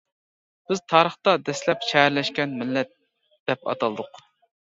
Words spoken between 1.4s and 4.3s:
دەسلەپ شەھەرلەشكەن مىللەت دەپ ئاتالدۇق.